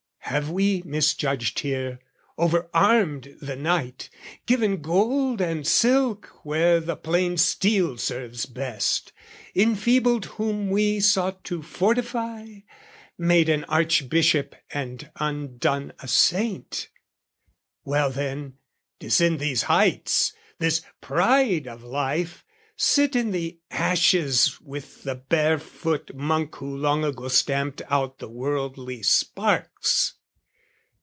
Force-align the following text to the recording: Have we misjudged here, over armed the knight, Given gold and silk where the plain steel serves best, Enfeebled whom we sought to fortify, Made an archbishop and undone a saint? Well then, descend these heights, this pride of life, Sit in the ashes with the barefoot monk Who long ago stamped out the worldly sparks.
Have 0.25 0.49
we 0.49 0.81
misjudged 0.85 1.59
here, 1.59 1.99
over 2.37 2.69
armed 2.73 3.35
the 3.41 3.57
knight, 3.57 4.09
Given 4.45 4.81
gold 4.81 5.41
and 5.41 5.67
silk 5.67 6.27
where 6.45 6.79
the 6.79 6.95
plain 6.95 7.35
steel 7.35 7.97
serves 7.97 8.45
best, 8.45 9.11
Enfeebled 9.53 10.23
whom 10.37 10.69
we 10.69 11.01
sought 11.01 11.43
to 11.45 11.61
fortify, 11.61 12.59
Made 13.17 13.49
an 13.49 13.65
archbishop 13.65 14.55
and 14.73 15.11
undone 15.17 15.91
a 15.99 16.07
saint? 16.07 16.87
Well 17.83 18.09
then, 18.09 18.53
descend 18.99 19.41
these 19.41 19.63
heights, 19.63 20.31
this 20.59 20.81
pride 21.01 21.67
of 21.67 21.83
life, 21.83 22.45
Sit 22.77 23.17
in 23.17 23.31
the 23.31 23.59
ashes 23.69 24.61
with 24.61 25.03
the 25.03 25.15
barefoot 25.15 26.15
monk 26.15 26.55
Who 26.55 26.73
long 26.77 27.03
ago 27.03 27.27
stamped 27.27 27.81
out 27.89 28.19
the 28.19 28.29
worldly 28.29 29.03
sparks. 29.03 30.13